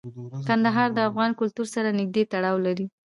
کندهار 0.47 0.89
د 0.93 0.99
افغان 1.09 1.31
کلتور 1.39 1.67
سره 1.75 1.89
نږدې 1.99 2.23
تړاو 2.31 2.57
لري. 2.65 2.85